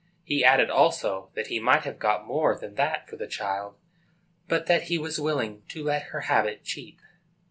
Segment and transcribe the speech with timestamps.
[0.23, 3.75] He added, also, that he might have got more than that for the child,
[4.47, 6.99] but that he was willing to let her have it cheap.